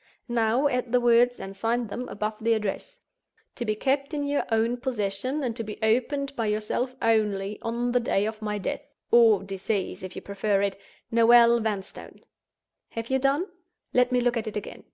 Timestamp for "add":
0.66-0.92